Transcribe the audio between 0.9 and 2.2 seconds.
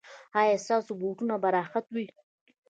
بوټونه به راحت وي؟